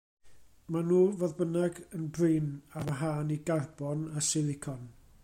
[0.75, 4.89] Maen nhw, fodd bynnag, yn brin, ar wahân i garbon a silicon.